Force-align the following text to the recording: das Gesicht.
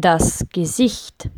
das 0.00 0.44
Gesicht. 0.52 1.30